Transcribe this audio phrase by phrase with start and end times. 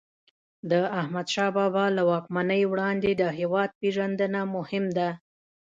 [0.71, 5.09] د احمدشاه بابا له واکمنۍ وړاندې د هیواد پېژندنه مهم ده.